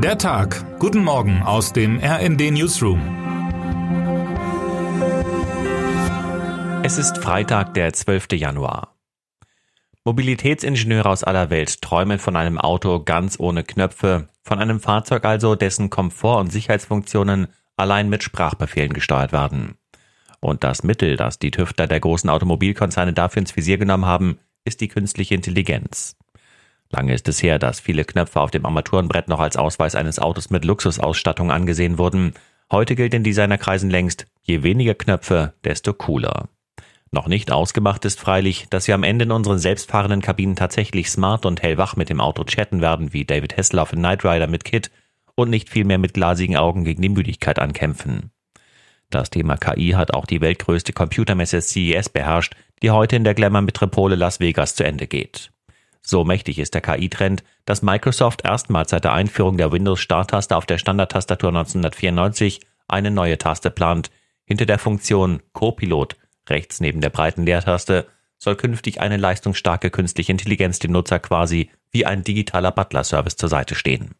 [0.00, 0.78] Der Tag.
[0.78, 3.00] Guten Morgen aus dem RND Newsroom.
[6.84, 8.28] Es ist Freitag, der 12.
[8.34, 8.94] Januar.
[10.04, 15.56] Mobilitätsingenieure aus aller Welt träumen von einem Auto ganz ohne Knöpfe, von einem Fahrzeug also,
[15.56, 19.78] dessen Komfort und Sicherheitsfunktionen allein mit Sprachbefehlen gesteuert werden.
[20.38, 24.80] Und das Mittel, das die Tüftler der großen Automobilkonzerne dafür ins Visier genommen haben, ist
[24.80, 26.17] die künstliche Intelligenz.
[26.90, 30.50] Lange ist es her, dass viele Knöpfe auf dem Armaturenbrett noch als Ausweis eines Autos
[30.50, 32.32] mit Luxusausstattung angesehen wurden.
[32.72, 36.48] Heute gilt in Designerkreisen längst, je weniger Knöpfe, desto cooler.
[37.10, 41.46] Noch nicht ausgemacht ist freilich, dass wir am Ende in unseren selbstfahrenden Kabinen tatsächlich smart
[41.46, 44.90] und hellwach mit dem Auto chatten werden, wie David Hasselhoff in Knight Rider mit Kit
[45.34, 48.30] und nicht vielmehr mit glasigen Augen gegen die Müdigkeit ankämpfen.
[49.10, 54.16] Das Thema KI hat auch die weltgrößte Computermesse CES beherrscht, die heute in der Glamour-Metropole
[54.16, 55.50] Las Vegas zu Ende geht.
[56.10, 60.78] So mächtig ist der KI-Trend, dass Microsoft erstmals seit der Einführung der Windows-Starttaste auf der
[60.78, 64.10] Standardtastatur 1994 eine neue Taste plant.
[64.46, 66.16] Hinter der Funktion Copilot,
[66.48, 68.06] rechts neben der breiten Leertaste,
[68.38, 73.74] soll künftig eine leistungsstarke künstliche Intelligenz dem Nutzer quasi wie ein digitaler Butler-Service zur Seite
[73.74, 74.14] stehen.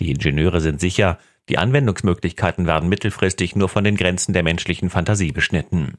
[0.00, 1.18] Die Ingenieure sind sicher,
[1.48, 5.96] die Anwendungsmöglichkeiten werden mittelfristig nur von den Grenzen der menschlichen Fantasie beschnitten.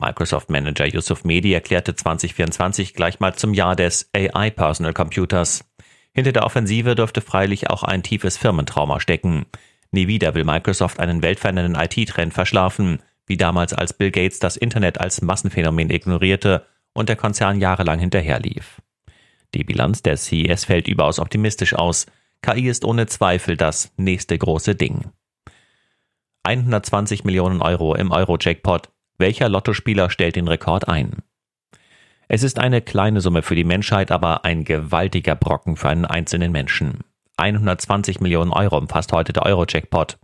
[0.00, 5.64] Microsoft-Manager Yusuf Mehdi erklärte 2024 gleich mal zum Jahr des AI Personal Computers.
[6.14, 9.46] Hinter der Offensive dürfte freilich auch ein tiefes Firmentrauma stecken.
[9.90, 15.00] Nie wieder will Microsoft einen weltverändernden IT-Trend verschlafen, wie damals als Bill Gates das Internet
[15.00, 18.80] als Massenphänomen ignorierte und der Konzern jahrelang hinterherlief.
[19.54, 22.06] Die Bilanz der CES fällt überaus optimistisch aus.
[22.42, 25.10] KI ist ohne Zweifel das nächste große Ding.
[26.44, 28.90] 120 Millionen Euro im Euro-Jackpot.
[29.20, 31.24] Welcher Lottospieler stellt den Rekord ein?
[32.28, 36.52] Es ist eine kleine Summe für die Menschheit, aber ein gewaltiger Brocken für einen einzelnen
[36.52, 37.00] Menschen.
[37.36, 40.18] 120 Millionen Euro umfasst heute der Euro-Jackpot.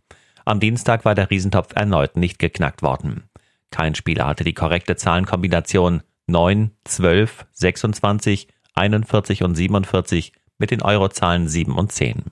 [0.45, 3.25] Am Dienstag war der Riesentopf erneut nicht geknackt worden.
[3.73, 11.49] Kein Spieler hatte die korrekte Zahlenkombination 9, 12, 26, 41 und 47 mit den Eurozahlen
[11.49, 12.23] 7 und 10.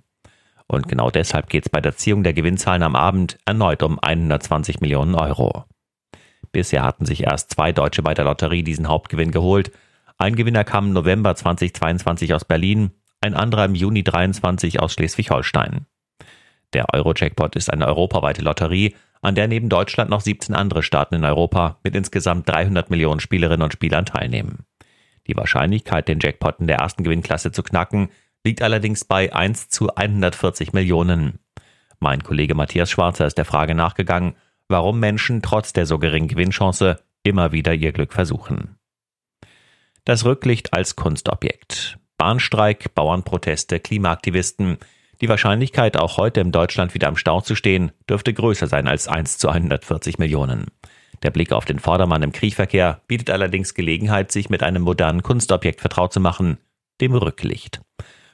[0.69, 4.81] Und genau deshalb geht es bei der Ziehung der Gewinnzahlen am Abend erneut um 120
[4.81, 5.65] Millionen Euro.
[6.53, 9.73] Bisher hatten sich erst zwei Deutsche bei der Lotterie diesen Hauptgewinn geholt.
[10.19, 15.87] Ein Gewinner kam im November 2022 aus Berlin, ein anderer im Juni 23 aus Schleswig-Holstein.
[16.75, 21.25] Der Euro-Jackpot ist eine europaweite Lotterie, an der neben Deutschland noch 17 andere Staaten in
[21.25, 24.67] Europa mit insgesamt 300 Millionen Spielerinnen und Spielern teilnehmen.
[25.27, 28.09] Die Wahrscheinlichkeit, den Jackpot in der ersten Gewinnklasse zu knacken,
[28.45, 31.39] liegt allerdings bei 1 zu 140 Millionen.
[32.01, 34.35] Mein Kollege Matthias Schwarzer ist der Frage nachgegangen,
[34.73, 38.77] warum Menschen trotz der so geringen Gewinnchance immer wieder ihr Glück versuchen.
[40.05, 41.99] Das Rücklicht als Kunstobjekt.
[42.19, 44.79] Bahnstreik, Bauernproteste, Klimaaktivisten.
[45.21, 49.07] Die Wahrscheinlichkeit, auch heute in Deutschland wieder am Stau zu stehen, dürfte größer sein als
[49.07, 50.67] 1 zu 140 Millionen.
[51.23, 55.81] Der Blick auf den Vordermann im Kriechverkehr bietet allerdings Gelegenheit, sich mit einem modernen Kunstobjekt
[55.81, 56.59] vertraut zu machen,
[57.01, 57.81] dem Rücklicht.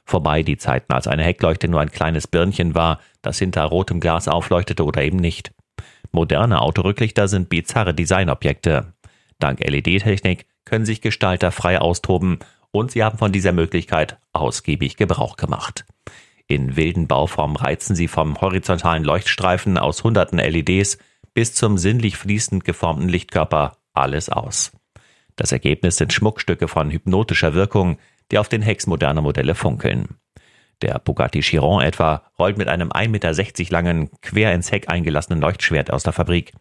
[0.06, 4.26] Vorbei die Zeiten, als eine Heckleuchte nur ein kleines Birnchen war, das hinter rotem Glas
[4.26, 5.52] aufleuchtete oder eben nicht.
[6.12, 8.92] Moderne Autorücklichter sind bizarre Designobjekte.
[9.38, 12.38] Dank LED-Technik können sich Gestalter frei austoben
[12.70, 15.84] und sie haben von dieser Möglichkeit ausgiebig Gebrauch gemacht.
[16.46, 20.98] In wilden Bauformen reizen sie vom horizontalen Leuchtstreifen aus hunderten LEDs
[21.34, 24.72] bis zum sinnlich fließend geformten Lichtkörper alles aus.
[25.36, 27.98] Das Ergebnis sind Schmuckstücke von hypnotischer Wirkung,
[28.30, 30.16] die auf den Hex moderner Modelle funkeln.
[30.82, 35.92] Der Bugatti Chiron etwa rollt mit einem 1,60 Meter langen, quer ins Heck eingelassenen Leuchtschwert
[35.92, 36.52] aus der Fabrik.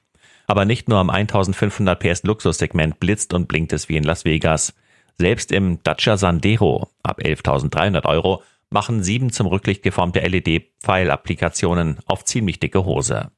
[0.47, 4.73] Aber nicht nur am 1500 PS Luxussegment blitzt und blinkt es wie in Las Vegas.
[5.17, 12.59] Selbst im Dacia Sandero ab 11.300 Euro machen sieben zum Rücklicht geformte LED-Pfeilapplikationen auf ziemlich
[12.59, 13.31] dicke Hose.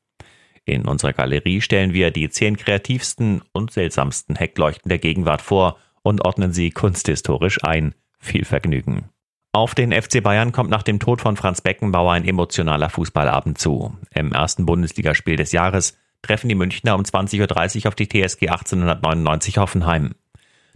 [0.66, 6.24] In unserer Galerie stellen wir die zehn kreativsten und seltsamsten Heckleuchten der Gegenwart vor und
[6.26, 7.96] ordnen sie kunsthistorisch ein.
[8.20, 9.10] Viel Vergnügen.
[9.52, 13.98] Auf den FC Bayern kommt nach dem Tod von Franz Beckenbauer ein emotionaler Fußballabend zu.
[14.14, 19.58] Im ersten Bundesligaspiel des Jahres treffen die Münchner um 20.30 Uhr auf die TSG 1899
[19.58, 20.14] Hoffenheim.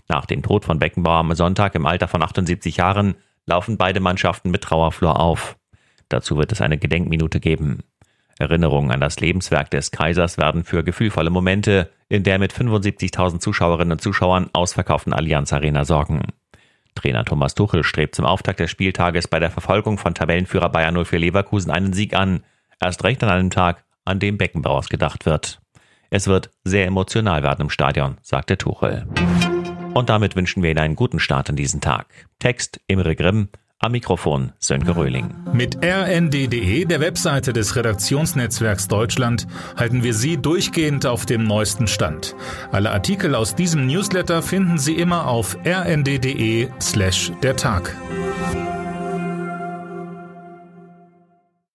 [0.08, 3.14] Nach dem Tod von Beckenbauer am Sonntag im Alter von 78 Jahren
[3.46, 5.56] laufen beide Mannschaften mit Trauerflor auf.
[6.10, 7.84] Dazu wird es eine Gedenkminute geben.
[8.40, 13.92] Erinnerungen an das Lebenswerk des Kaisers werden für gefühlvolle Momente in der mit 75.000 Zuschauerinnen
[13.92, 16.24] und Zuschauern ausverkauften Allianz Arena sorgen.
[16.96, 21.20] Trainer Thomas Tuchel strebt zum Auftakt des Spieltages bei der Verfolgung von Tabellenführer Bayern 04
[21.20, 22.44] Leverkusen einen Sieg an,
[22.80, 25.62] erst recht an einem Tag, an dem Beckenbauers gedacht wird.
[26.10, 29.08] Es wird sehr emotional werden im Stadion, sagte Tuchel.
[29.94, 32.08] Und damit wünschen wir Ihnen einen guten Start in diesen Tag.
[32.40, 33.50] Text Imre Grimm,
[33.84, 35.36] Am Mikrofon Sönke Röhling.
[35.52, 39.46] Mit rnd.de, der Webseite des Redaktionsnetzwerks Deutschland,
[39.76, 42.34] halten wir Sie durchgehend auf dem neuesten Stand.
[42.72, 47.94] Alle Artikel aus diesem Newsletter finden Sie immer auf rnd.de slash der Tag.